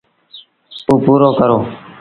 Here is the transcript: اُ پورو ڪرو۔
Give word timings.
اُ 0.89 0.93
پورو 1.03 1.29
ڪرو۔ 1.37 1.57